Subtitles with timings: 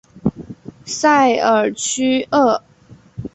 [0.83, 2.63] 塞尔屈厄。